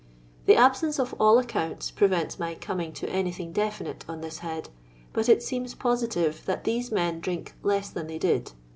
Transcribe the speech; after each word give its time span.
The 0.47 0.55
absence 0.55 0.99
of 0.99 1.13
all 1.19 1.35
aeconnti 1.37 1.93
prevents 1.93 2.39
my 2.39 2.55
coming 2.55 2.91
to 2.93 3.07
anything 3.07 3.53
definite 3.53 4.03
on 4.09 4.21
this 4.21 4.39
head, 4.39 4.69
but 5.13 5.29
it 5.29 5.43
seems 5.43 5.75
posi 5.75 6.09
tive 6.09 6.43
that 6.47 6.63
these 6.63 6.91
men 6.91 7.19
drink 7.19 7.53
less 7.61 7.91
than 7.91 8.07
they 8.07 8.17
did. 8.17 8.53